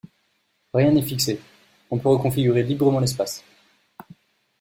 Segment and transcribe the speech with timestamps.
[0.73, 1.39] Rien n'est fixé,
[1.91, 3.43] on peut reconfigurer librement l'espace.